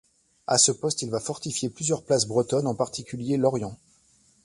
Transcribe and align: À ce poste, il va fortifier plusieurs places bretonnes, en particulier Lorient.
À 0.47 0.57
ce 0.57 0.71
poste, 0.71 1.03
il 1.03 1.11
va 1.11 1.19
fortifier 1.19 1.69
plusieurs 1.69 2.03
places 2.03 2.25
bretonnes, 2.25 2.65
en 2.65 2.73
particulier 2.73 3.37
Lorient. 3.37 3.77